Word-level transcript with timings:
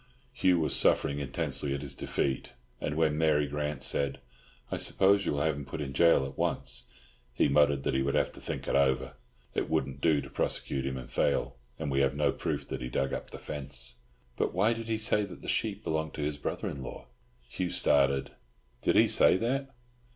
Hugh 0.33 0.57
was 0.59 0.75
suffering 0.75 1.19
intensely 1.19 1.75
at 1.75 1.83
his 1.83 1.93
defeat, 1.93 2.53
and 2.79 2.95
when 2.95 3.19
Mary 3.19 3.45
Grant 3.45 3.83
said, 3.83 4.19
"I 4.71 4.77
suppose 4.77 5.27
you 5.27 5.33
will 5.33 5.41
have 5.41 5.53
him 5.55 5.63
put 5.63 5.79
in 5.79 5.91
gaol 5.91 6.25
at 6.25 6.39
once?" 6.39 6.85
he 7.35 7.47
muttered 7.47 7.83
that 7.83 7.93
he 7.93 8.01
would 8.01 8.15
have 8.15 8.31
to 8.31 8.41
think 8.41 8.67
it 8.67 8.75
over. 8.75 9.13
"It 9.53 9.69
wouldn't 9.69 10.01
do 10.01 10.19
to 10.19 10.27
prosecute 10.27 10.87
him 10.87 10.97
and 10.97 11.11
fail, 11.11 11.55
and 11.77 11.91
we 11.91 11.99
have 11.99 12.15
no 12.15 12.31
proof 12.31 12.67
that 12.69 12.81
he 12.81 12.89
dug 12.89 13.13
up 13.13 13.29
the 13.29 13.37
fence." 13.37 13.97
"But 14.37 14.55
why 14.55 14.73
did 14.73 14.87
he 14.87 14.97
say 14.97 15.23
that 15.23 15.43
the 15.43 15.47
sheep 15.47 15.83
belonged 15.83 16.15
to 16.15 16.23
his 16.23 16.37
brother 16.37 16.67
in 16.67 16.81
law?" 16.81 17.05
Hugh 17.47 17.69
started. 17.69 18.31
"Did 18.81 18.95
he 18.95 19.07
say 19.07 19.37
that? 19.37 19.69